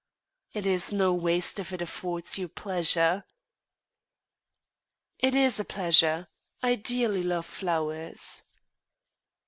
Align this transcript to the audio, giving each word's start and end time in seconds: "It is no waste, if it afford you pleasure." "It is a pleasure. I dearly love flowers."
"It 0.51 0.65
is 0.65 0.91
no 0.91 1.13
waste, 1.13 1.59
if 1.59 1.71
it 1.71 1.79
afford 1.83 2.35
you 2.35 2.47
pleasure." 2.47 3.23
"It 5.19 5.35
is 5.35 5.59
a 5.59 5.63
pleasure. 5.63 6.27
I 6.63 6.73
dearly 6.73 7.21
love 7.21 7.45
flowers." 7.45 8.41